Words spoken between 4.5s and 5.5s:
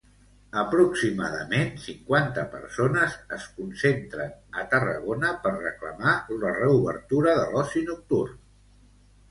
a Tarragona